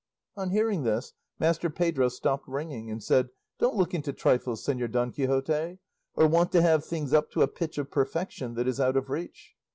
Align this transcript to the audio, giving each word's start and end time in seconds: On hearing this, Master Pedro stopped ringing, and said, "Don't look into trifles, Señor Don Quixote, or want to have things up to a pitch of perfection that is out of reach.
On 0.35 0.49
hearing 0.49 0.81
this, 0.81 1.13
Master 1.37 1.69
Pedro 1.69 2.09
stopped 2.09 2.47
ringing, 2.47 2.89
and 2.89 3.03
said, 3.03 3.29
"Don't 3.59 3.75
look 3.75 3.93
into 3.93 4.11
trifles, 4.11 4.65
Señor 4.65 4.89
Don 4.91 5.11
Quixote, 5.11 5.77
or 6.15 6.27
want 6.27 6.51
to 6.53 6.61
have 6.63 6.83
things 6.83 7.13
up 7.13 7.29
to 7.33 7.43
a 7.43 7.47
pitch 7.47 7.77
of 7.77 7.91
perfection 7.91 8.55
that 8.55 8.67
is 8.67 8.79
out 8.79 8.97
of 8.97 9.11
reach. 9.11 9.53